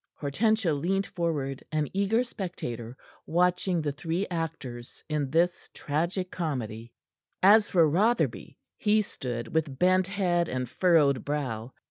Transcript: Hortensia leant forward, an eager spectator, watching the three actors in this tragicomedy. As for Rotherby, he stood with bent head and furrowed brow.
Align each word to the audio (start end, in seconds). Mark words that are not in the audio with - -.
Hortensia 0.15 0.73
leant 0.73 1.05
forward, 1.05 1.63
an 1.71 1.87
eager 1.93 2.23
spectator, 2.23 2.97
watching 3.27 3.83
the 3.83 3.91
three 3.91 4.25
actors 4.31 5.03
in 5.07 5.29
this 5.29 5.69
tragicomedy. 5.75 6.91
As 7.43 7.69
for 7.69 7.87
Rotherby, 7.87 8.57
he 8.77 9.03
stood 9.03 9.53
with 9.53 9.77
bent 9.77 10.07
head 10.07 10.49
and 10.49 10.67
furrowed 10.67 11.23
brow. 11.23 11.73